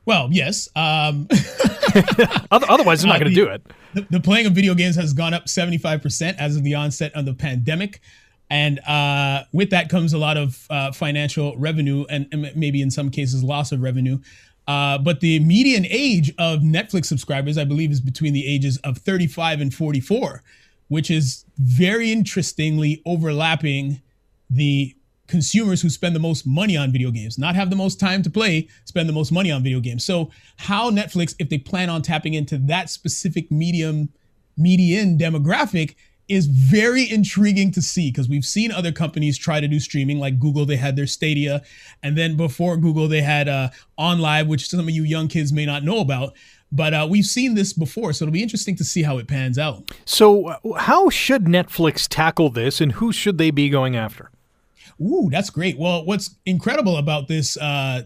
[0.05, 0.69] Well, yes.
[0.75, 1.27] Um,
[2.51, 3.65] Otherwise, they're not Uh, going to the- do it.
[3.93, 7.25] the, the playing of video games has gone up 75% as of the onset of
[7.25, 8.01] the pandemic.
[8.49, 12.91] And uh, with that comes a lot of uh, financial revenue and, and maybe in
[12.91, 14.19] some cases loss of revenue.
[14.67, 18.97] Uh, but the median age of Netflix subscribers, I believe, is between the ages of
[18.99, 20.43] 35 and 44,
[20.89, 24.01] which is very interestingly overlapping
[24.49, 24.94] the
[25.27, 28.29] consumers who spend the most money on video games, not have the most time to
[28.29, 30.03] play, spend the most money on video games.
[30.03, 34.09] So, how Netflix, if they plan on tapping into that specific medium,
[34.57, 35.95] median demographic,
[36.27, 40.39] is very intriguing to see because we've seen other companies try to do streaming, like
[40.39, 41.61] Google, they had their Stadia,
[42.01, 45.65] and then before Google, they had uh, OnLive, which some of you young kids may
[45.65, 46.33] not know about.
[46.71, 49.59] But uh, we've seen this before, so it'll be interesting to see how it pans
[49.59, 49.91] out.
[50.03, 54.31] So, uh, how should Netflix tackle this, and who should they be going after?
[55.01, 55.77] Ooh, that's great.
[55.77, 58.03] Well, what's incredible about this uh,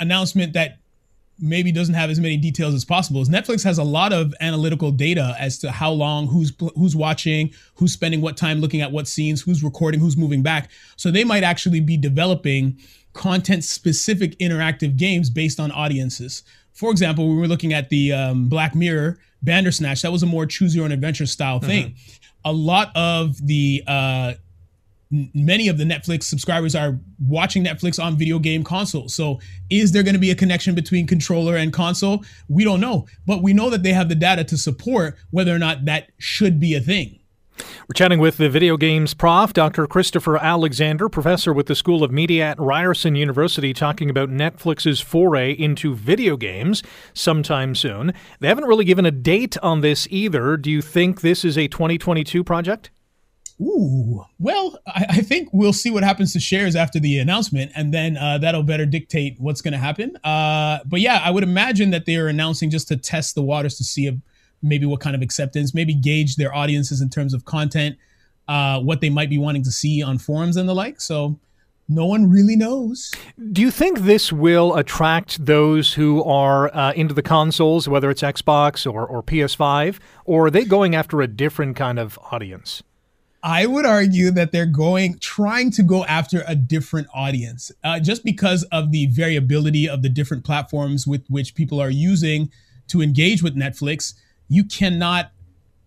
[0.00, 0.78] announcement that
[1.38, 4.90] maybe doesn't have as many details as possible is Netflix has a lot of analytical
[4.90, 9.08] data as to how long, who's who's watching, who's spending what time looking at what
[9.08, 10.70] scenes, who's recording, who's moving back.
[10.96, 12.78] So they might actually be developing
[13.12, 16.42] content specific interactive games based on audiences.
[16.72, 20.02] For example, we were looking at the um, Black Mirror Bandersnatch.
[20.02, 21.94] That was a more choose your own adventure style thing.
[22.44, 24.34] A lot of the uh,
[25.34, 29.14] many of the Netflix subscribers are watching Netflix on video game consoles.
[29.14, 32.24] So, is there going to be a connection between controller and console?
[32.48, 35.58] We don't know, but we know that they have the data to support whether or
[35.58, 37.20] not that should be a thing.
[37.56, 39.86] We're chatting with the video games prof, Dr.
[39.86, 45.52] Christopher Alexander, professor with the School of Media at Ryerson University, talking about Netflix's foray
[45.52, 48.12] into video games sometime soon.
[48.40, 50.56] They haven't really given a date on this either.
[50.56, 52.90] Do you think this is a 2022 project?
[53.60, 57.94] Ooh, well, I, I think we'll see what happens to shares after the announcement, and
[57.94, 60.16] then uh, that'll better dictate what's going to happen.
[60.24, 63.76] Uh, but yeah, I would imagine that they are announcing just to test the waters
[63.76, 64.16] to see if
[64.62, 67.96] maybe what kind of acceptance, maybe gauge their audiences in terms of content,
[68.48, 71.00] uh, what they might be wanting to see on forums and the like.
[71.00, 71.38] So
[71.88, 73.12] no one really knows.
[73.52, 78.22] Do you think this will attract those who are uh, into the consoles, whether it's
[78.22, 82.82] Xbox or, or PS5, or are they going after a different kind of audience?
[83.46, 88.24] I would argue that they're going, trying to go after a different audience, uh, just
[88.24, 92.50] because of the variability of the different platforms with which people are using
[92.88, 94.14] to engage with Netflix.
[94.48, 95.30] You cannot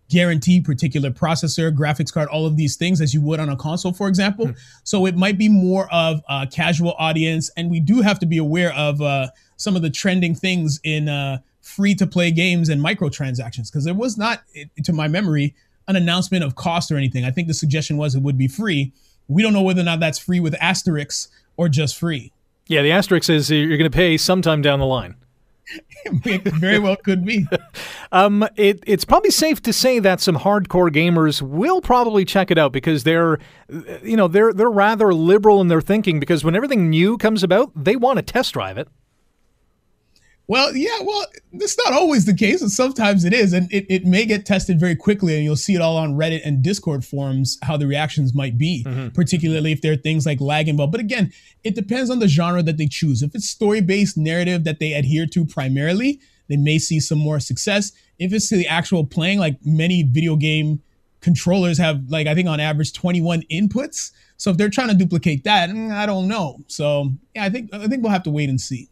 [0.09, 3.91] guarantee particular processor, graphics card, all of these things as you would on a console,
[3.91, 4.51] for example.
[4.83, 8.37] So it might be more of a casual audience, and we do have to be
[8.37, 12.81] aware of uh, some of the trending things in uh, free to play games and
[12.81, 15.55] microtransactions, because there was not, it- to my memory,
[15.87, 17.25] an announcement of cost or anything.
[17.25, 18.93] I think the suggestion was it would be free.
[19.27, 22.31] We don't know whether or not that's free with asterisks or just free.
[22.67, 25.15] Yeah, the asterisk is you're going to pay sometime down the line.
[26.05, 27.45] It very well could be.
[28.13, 32.57] Um, it, it's probably safe to say that some hardcore gamers will probably check it
[32.57, 33.37] out because they're,
[34.01, 37.69] you know, they're they're rather liberal in their thinking because when everything new comes about,
[37.75, 38.87] they want to test drive it.
[40.49, 44.05] Well, yeah, well, that's not always the case, and sometimes it is, and it, it
[44.05, 47.57] may get tested very quickly, and you'll see it all on Reddit and Discord forums
[47.63, 49.09] how the reactions might be, mm-hmm.
[49.09, 50.93] particularly if there are things like lag involved.
[50.93, 51.33] But again,
[51.65, 53.21] it depends on the genre that they choose.
[53.21, 57.41] If it's story based narrative that they adhere to primarily, they may see some more
[57.41, 57.91] success.
[58.17, 60.81] If it's to the actual playing, like many video game
[61.19, 64.11] controllers have, like I think on average 21 inputs.
[64.37, 66.59] So if they're trying to duplicate that, mm, I don't know.
[66.67, 68.87] So yeah, I think I think we'll have to wait and see.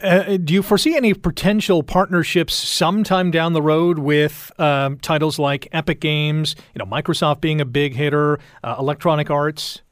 [0.00, 5.68] Uh, do you foresee any potential partnerships sometime down the road with um, titles like
[5.72, 6.56] Epic Games?
[6.74, 9.82] You know, Microsoft being a big hitter, uh, Electronic Arts.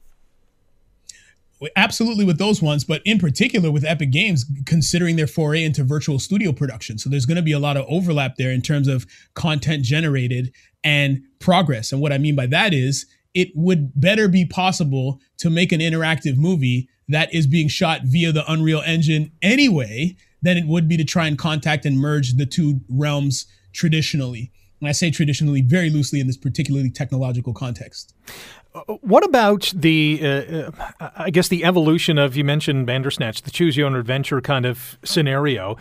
[1.77, 6.19] absolutely with those ones, but in particular with Epic Games, considering their foray into virtual
[6.19, 6.99] studio production.
[6.99, 10.53] So there's going to be a lot of overlap there in terms of content generated
[10.83, 11.93] and progress.
[11.93, 15.81] And what I mean by that is it would better be possible to make an
[15.81, 20.97] interactive movie that is being shot via the Unreal Engine anyway than it would be
[20.97, 24.53] to try and contact and merge the two realms traditionally.
[24.81, 28.14] And I say traditionally very loosely in this particularly technological context.
[29.01, 30.70] What about the, uh,
[31.01, 34.66] uh, I guess, the evolution of, you mentioned Bandersnatch, the choose your own adventure kind
[34.66, 35.77] of scenario.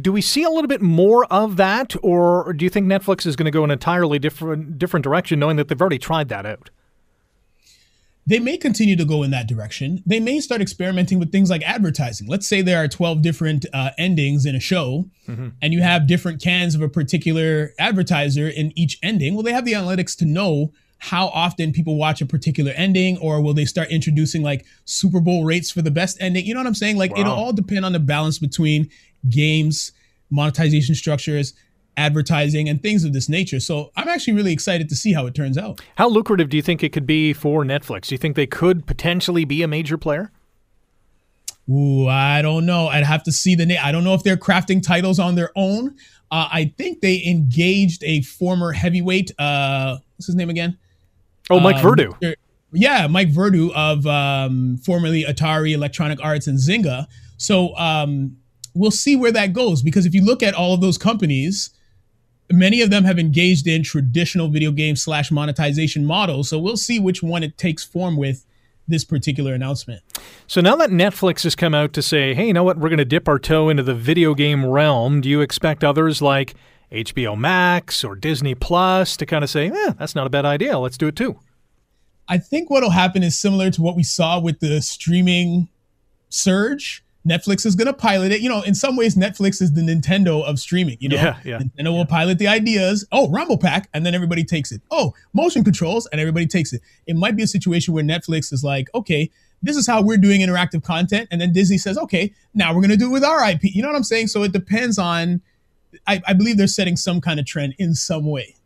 [0.00, 3.36] Do we see a little bit more of that, or do you think Netflix is
[3.36, 6.70] going to go an entirely different different direction, knowing that they've already tried that out?
[8.26, 10.02] They may continue to go in that direction.
[10.06, 12.26] They may start experimenting with things like advertising.
[12.26, 15.48] Let's say there are 12 different uh, endings in a show, mm-hmm.
[15.60, 19.34] and you have different cans of a particular advertiser in each ending.
[19.34, 23.42] Well, they have the analytics to know how often people watch a particular ending or
[23.42, 26.46] will they start introducing like Super Bowl rates for the best ending?
[26.46, 26.96] You know what I'm saying?
[26.96, 27.20] Like wow.
[27.20, 28.88] it'll all depend on the balance between
[29.28, 29.92] games,
[30.30, 31.52] monetization structures,
[31.96, 33.60] advertising and things of this nature.
[33.60, 35.80] So I'm actually really excited to see how it turns out.
[35.96, 38.06] How lucrative do you think it could be for Netflix?
[38.06, 40.30] Do you think they could potentially be a major player?
[41.70, 42.88] Ooh, I don't know.
[42.88, 43.78] I'd have to see the name.
[43.82, 45.96] I don't know if they're crafting titles on their own.
[46.30, 49.32] Uh, I think they engaged a former heavyweight.
[49.38, 50.76] Uh, what's his name again?
[51.50, 52.34] Oh, Mike um, Verdu.
[52.72, 57.06] Yeah, Mike Verdu of um, formerly Atari Electronic Arts and Zynga.
[57.36, 58.36] So um,
[58.74, 61.70] we'll see where that goes because if you look at all of those companies,
[62.50, 66.48] many of them have engaged in traditional video game slash monetization models.
[66.48, 68.44] So we'll see which one it takes form with
[68.86, 70.02] this particular announcement.
[70.46, 72.98] So now that Netflix has come out to say, hey, you know what, we're going
[72.98, 76.54] to dip our toe into the video game realm, do you expect others like
[76.92, 80.78] HBO Max or Disney Plus to kind of say, eh, that's not a bad idea.
[80.78, 81.38] Let's do it too.
[82.28, 85.68] I think what'll happen is similar to what we saw with the streaming
[86.28, 87.03] surge.
[87.26, 88.40] Netflix is going to pilot it.
[88.40, 90.98] You know, in some ways, Netflix is the Nintendo of streaming.
[91.00, 91.88] You know, yeah, yeah, Nintendo yeah.
[91.90, 93.06] will pilot the ideas.
[93.12, 94.82] Oh, Rumble Pack, and then everybody takes it.
[94.90, 96.82] Oh, motion controls, and everybody takes it.
[97.06, 99.30] It might be a situation where Netflix is like, okay,
[99.62, 102.90] this is how we're doing interactive content, and then Disney says, okay, now we're going
[102.90, 103.64] to do it with our IP.
[103.64, 104.28] You know what I'm saying?
[104.28, 105.40] So it depends on
[106.06, 108.56] I, I believe they're setting some kind of trend in some way.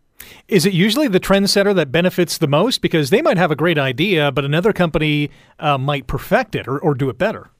[0.49, 2.83] Is it usually the trendsetter that benefits the most?
[2.83, 6.79] Because they might have a great idea, but another company uh, might perfect it or,
[6.79, 7.51] or do it better.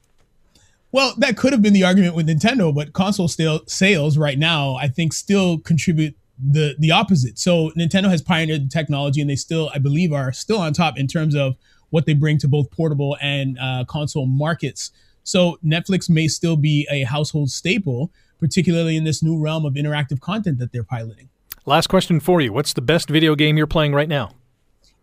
[0.91, 4.75] Well, that could have been the argument with Nintendo, but console still, sales right now,
[4.75, 7.37] I think, still contribute the the opposite.
[7.37, 10.97] So Nintendo has pioneered the technology, and they still, I believe, are still on top
[10.97, 11.55] in terms of
[11.89, 14.91] what they bring to both portable and uh, console markets.
[15.23, 20.19] So Netflix may still be a household staple, particularly in this new realm of interactive
[20.19, 21.29] content that they're piloting.
[21.65, 22.53] Last question for you.
[22.53, 24.31] What's the best video game you're playing right now?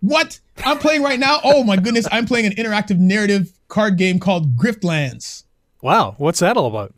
[0.00, 0.40] What?
[0.64, 1.40] I'm playing right now?
[1.44, 5.44] Oh my goodness, I'm playing an interactive narrative card game called Griftlands.
[5.82, 6.94] Wow, what's that all about?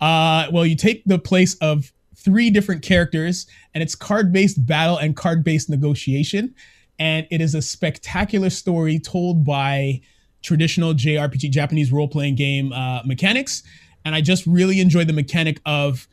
[0.00, 4.98] Uh, well, you take the place of three different characters, and it's card based battle
[4.98, 6.54] and card based negotiation.
[6.98, 10.00] And it is a spectacular story told by
[10.42, 13.62] traditional JRPG, Japanese role playing game uh, mechanics
[14.06, 16.06] and I just really enjoy the mechanic of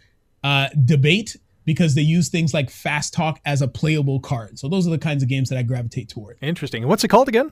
[0.43, 4.57] uh, debate because they use things like fast talk as a playable card.
[4.57, 6.39] So those are the kinds of games that I gravitate toward.
[6.41, 6.87] Interesting.
[6.87, 7.51] What's it called again?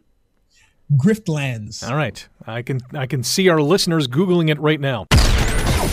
[0.97, 1.87] Griftlands.
[1.87, 2.27] All right.
[2.45, 5.05] I can I can see our listeners googling it right now.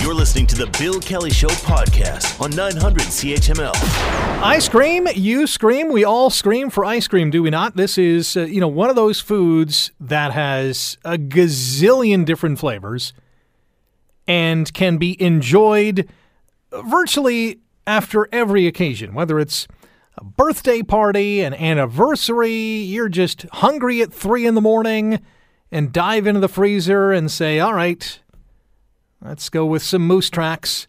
[0.02, 3.72] You're listening to the Bill Kelly Show podcast on 900 CHML.
[3.74, 7.74] I scream, you scream, we all scream for ice cream, do we not?
[7.74, 13.12] This is, uh, you know, one of those foods that has a gazillion different flavors
[14.26, 16.08] and can be enjoyed
[16.70, 19.66] virtually after every occasion, whether it's
[20.20, 25.20] a birthday party, an anniversary, you're just hungry at three in the morning
[25.70, 28.20] and dive into the freezer and say, all right,
[29.22, 30.88] let's go with some moose tracks.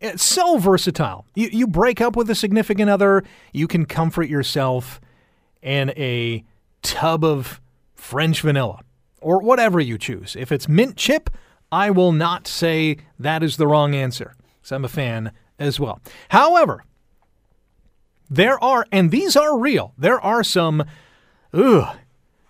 [0.00, 1.26] It's so versatile.
[1.34, 5.00] You, you break up with a significant other, you can comfort yourself
[5.62, 6.44] in a
[6.82, 7.60] tub of
[7.94, 8.80] French vanilla
[9.20, 10.36] or whatever you choose.
[10.38, 11.30] If it's mint chip,
[11.72, 16.00] I will not say that is the wrong answer, because I'm a fan as well.
[16.28, 16.84] However,
[18.28, 20.84] there are, and these are real, there are some
[21.52, 21.96] ugh,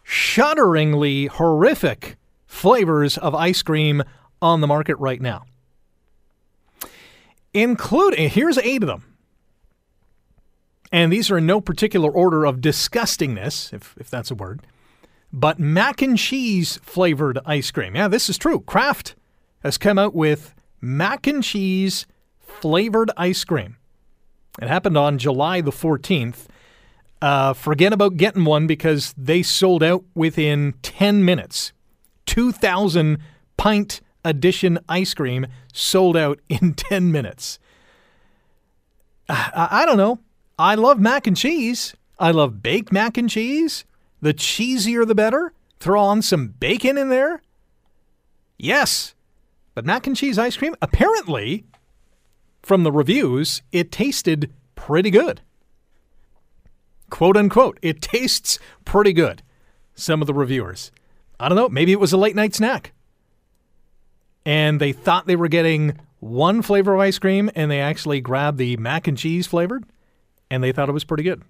[0.02, 4.02] shudderingly horrific flavors of ice cream
[4.40, 5.44] on the market right now.
[7.52, 9.16] Including, here's eight of them.
[10.92, 14.62] And these are in no particular order of disgustingness, if, if that's a word
[15.32, 17.94] but mac and cheese flavored ice cream.
[17.94, 18.60] Yeah, this is true.
[18.60, 19.14] Kraft
[19.62, 22.06] has come out with mac and cheese
[22.38, 23.76] flavored ice cream.
[24.60, 26.46] It happened on July the 14th.
[27.20, 31.72] Uh, forget about getting one because they sold out within 10 minutes.
[32.26, 33.18] 2,000
[33.56, 37.58] pint edition ice cream sold out in 10 minutes.
[39.28, 40.20] I, I don't know.
[40.58, 41.94] I love mac and cheese.
[42.18, 43.84] I love baked mac and cheese.
[44.20, 45.52] The cheesier the better.
[45.80, 47.42] Throw on some bacon in there.
[48.58, 49.14] Yes.
[49.74, 51.66] But mac and cheese ice cream, apparently,
[52.66, 55.40] from the reviews, it tasted pretty good.
[57.10, 59.40] Quote unquote, it tastes pretty good.
[59.94, 60.90] Some of the reviewers.
[61.38, 62.92] I don't know, maybe it was a late night snack.
[64.44, 68.58] And they thought they were getting one flavor of ice cream and they actually grabbed
[68.58, 69.84] the mac and cheese flavored
[70.50, 71.42] and they thought it was pretty good.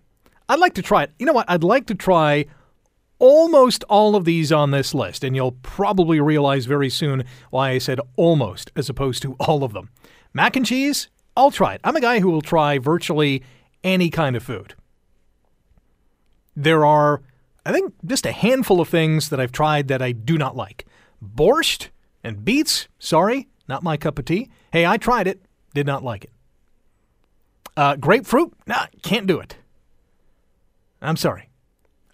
[0.51, 1.13] I'd like to try it.
[1.19, 1.49] You know what?
[1.49, 2.45] I'd like to try
[3.19, 7.79] almost all of these on this list, and you'll probably realize very soon why I
[7.79, 9.89] said almost as opposed to all of them.
[10.37, 11.81] Mac and cheese, I'll try it.
[11.83, 13.43] I'm a guy who will try virtually
[13.83, 14.75] any kind of food.
[16.55, 17.23] There are,
[17.65, 20.85] I think, just a handful of things that I've tried that I do not like.
[21.25, 21.89] Borscht
[22.23, 24.51] and beets, sorry, not my cup of tea.
[24.73, 25.41] Hey, I tried it,
[25.73, 26.33] did not like it.
[27.75, 29.57] Uh, grapefruit, nah, can't do it.
[31.01, 31.49] I'm sorry.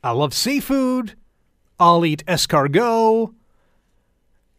[0.04, 1.16] I love seafood.
[1.80, 3.34] I'll eat escargot.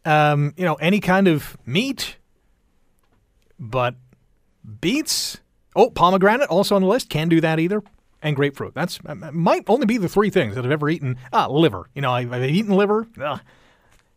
[0.04, 2.18] Um, you know, any kind of meat.
[3.58, 3.94] But
[4.80, 5.40] beets,
[5.76, 7.08] oh, pomegranate also on the list.
[7.08, 7.82] Can't do that either.
[8.22, 8.74] And grapefruit.
[8.74, 11.18] That's might only be the three things that I've ever eaten.
[11.32, 11.90] Ah, liver.
[11.94, 13.40] You know, I've, I've eaten liver, ugh,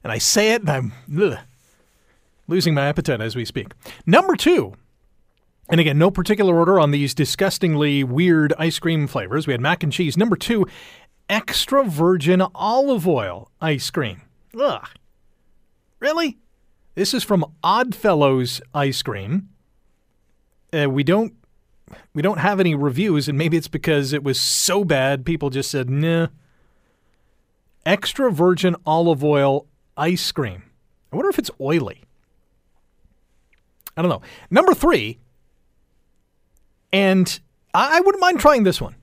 [0.02, 1.38] and I say it, and I'm ugh,
[2.48, 3.74] losing my appetite as we speak.
[4.06, 4.76] Number two,
[5.70, 9.46] and again, no particular order on these disgustingly weird ice cream flavors.
[9.46, 10.16] We had mac and cheese.
[10.16, 10.66] Number two,
[11.30, 14.22] extra virgin olive oil ice cream.
[14.58, 14.88] Ugh.
[16.00, 16.38] Really?
[16.98, 19.50] This is from Oddfellows Ice Cream.
[20.74, 21.36] Uh, we don't
[22.16, 25.70] we don't have any reviews, and maybe it's because it was so bad people just
[25.70, 26.30] said nah.
[27.86, 30.64] Extra virgin olive oil ice cream.
[31.14, 32.04] I wonder if it's oily.
[33.96, 34.24] I don't know.
[34.50, 35.20] Number three,
[36.92, 37.40] and
[37.76, 38.96] I, I wouldn't mind trying this one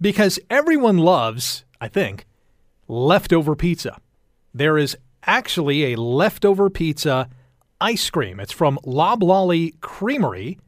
[0.00, 2.26] because everyone loves, I think,
[2.88, 4.00] leftover pizza.
[4.52, 4.96] There is
[5.26, 7.28] actually a leftover pizza
[7.80, 8.40] ice cream.
[8.40, 10.58] It's from Loblolly Creamery.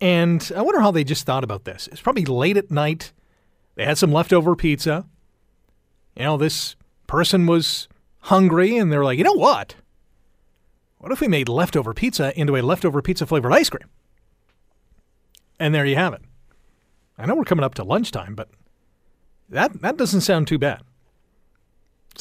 [0.00, 1.88] And I wonder how they just thought about this.
[1.90, 3.12] It's probably late at night.
[3.76, 5.06] They had some leftover pizza.
[6.16, 6.76] You know, this
[7.06, 7.88] person was
[8.20, 9.76] hungry and they're like, you know what?
[10.98, 13.88] What if we made leftover pizza into a leftover pizza flavored ice cream?
[15.58, 16.22] And there you have it.
[17.18, 18.50] I know we're coming up to lunchtime, but
[19.48, 20.82] that, that doesn't sound too bad.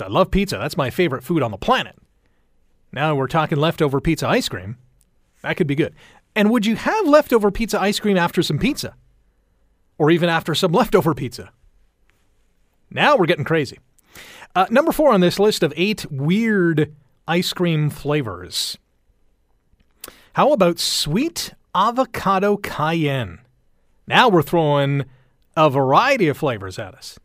[0.02, 0.58] I love pizza.
[0.58, 1.96] That's my favorite food on the planet.
[2.92, 4.78] Now we're talking leftover pizza ice cream.
[5.42, 5.94] That could be good.
[6.36, 8.96] And would you have leftover pizza ice cream after some pizza?
[9.98, 11.52] Or even after some leftover pizza?
[12.90, 13.80] Now we're getting crazy.
[14.56, 16.94] Uh, number four on this list of eight weird
[17.28, 18.78] ice cream flavors.
[20.34, 23.40] How about sweet avocado cayenne?
[24.08, 25.06] Now we're throwing
[25.58, 27.20] a variety of flavors at us.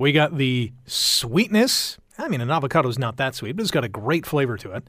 [0.00, 1.98] We got the sweetness.
[2.16, 4.72] I mean, an avocado is not that sweet, but it's got a great flavor to
[4.72, 4.88] it.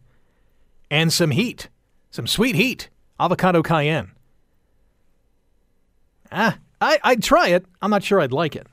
[0.89, 1.68] And some heat,
[2.12, 2.88] some sweet heat.
[3.20, 4.14] Avocado cayenne.
[6.32, 7.66] Ah, I, I'd try it.
[7.82, 8.68] I'm not sure I'd like it.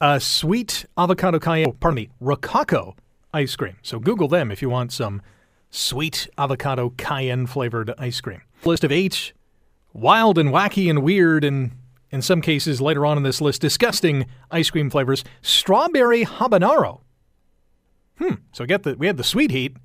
[0.00, 2.96] Uh, sweet avocado cayenne, oh, pardon me, Rococo
[3.34, 3.76] ice cream.
[3.82, 5.20] So Google them if you want some
[5.68, 8.40] sweet avocado cayenne flavored ice cream.
[8.64, 9.34] List of eight
[9.92, 11.72] wild and wacky and weird and
[12.12, 15.24] in some cases later on in this list disgusting ice cream flavors.
[15.40, 17.00] Strawberry habanero.
[18.18, 19.76] Hmm so get the we had the sweet heat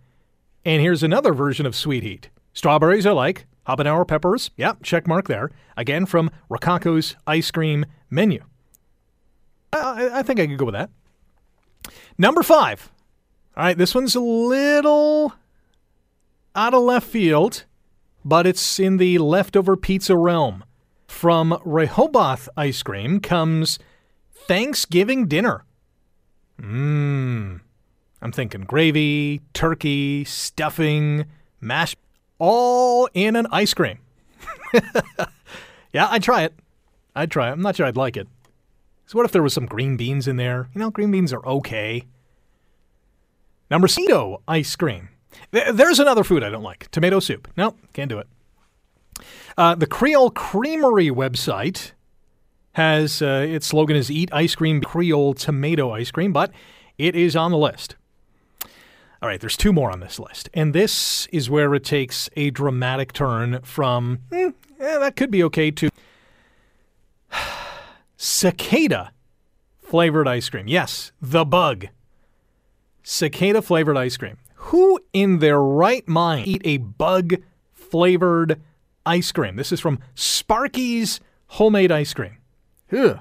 [0.66, 2.30] and here's another version of sweet heat.
[2.54, 3.46] Strawberries are like.
[3.68, 4.52] Habanero peppers.
[4.58, 5.50] Yep check mark there.
[5.76, 8.44] Again from rococo's ice cream menu.
[9.74, 10.90] I, I think i could go with that.
[12.18, 12.92] Number five.
[13.56, 15.34] All right this one's a little
[16.56, 17.64] out of left field
[18.26, 20.66] but it's in the leftover pizza realm.
[21.08, 23.80] From Rehoboth Ice Cream comes
[24.32, 25.64] Thanksgiving dinner.
[26.62, 27.62] Mmm.
[28.22, 31.26] I'm thinking gravy, turkey, stuffing,
[31.62, 31.98] mashed,
[32.40, 34.00] all in an ice cream.
[35.94, 36.54] yeah, I'd try it.
[37.16, 37.54] I'd try it.
[37.54, 38.28] I'm not sure I'd like it.
[39.06, 40.70] So what if there was some green beans in there?
[40.74, 42.04] You know, green beans are okay.
[43.70, 45.10] Number Cedo ice cream.
[45.52, 47.48] There's another food I don't like tomato soup.
[47.58, 48.28] No, can't do it.
[49.58, 51.94] Uh, the Creole Creamery website
[52.74, 56.52] has uh, its slogan is Eat Ice Cream Creole Tomato Ice Cream, but
[57.00, 57.96] it is on the list.
[59.20, 60.48] All right, there's two more on this list.
[60.54, 65.72] And this is where it takes a dramatic turn from, eh, that could be okay,
[65.72, 65.90] to
[68.16, 69.12] cicada
[69.80, 70.68] flavored ice cream.
[70.68, 71.88] Yes, the bug.
[73.02, 74.38] Cicada flavored ice cream.
[74.56, 77.38] Who in their right mind eat a bug
[77.74, 78.62] flavored
[79.08, 79.56] ice cream?
[79.56, 82.38] This is from Sparky's Homemade Ice Cream.
[82.92, 83.20] Ugh.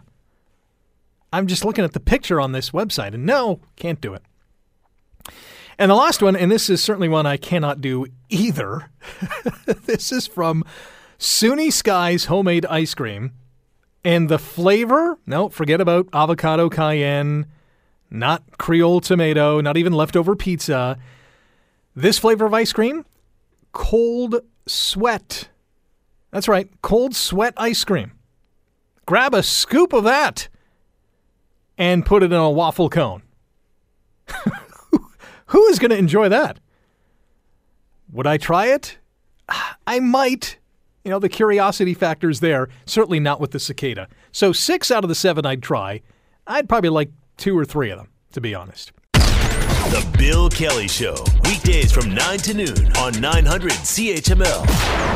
[1.33, 4.23] I'm just looking at the picture on this website and no, can't do it.
[5.79, 8.91] And the last one, and this is certainly one I cannot do either.
[9.85, 10.65] this is from
[11.19, 13.33] Sunni Sky's Homemade Ice Cream.
[14.03, 17.47] And the flavor, no, forget about avocado cayenne,
[18.11, 20.97] not Creole tomato, not even leftover pizza.
[21.95, 23.05] This flavor of ice cream,
[23.73, 25.49] cold sweat.
[26.37, 28.13] That's right, cold sweat ice cream.
[29.07, 30.49] Grab a scoop of that
[31.79, 33.23] and put it in a waffle cone.
[35.47, 36.61] Who is going to enjoy that?
[38.13, 38.99] Would I try it?
[39.87, 40.59] I might.
[41.05, 42.69] You know, the curiosity factor is there.
[42.85, 44.07] Certainly not with the cicada.
[44.31, 46.03] So, six out of the seven I'd try.
[46.47, 48.93] I'd probably like two or three of them, to be honest.
[49.15, 55.16] The Bill Kelly Show, weekdays from 9 to noon on 900 CHML.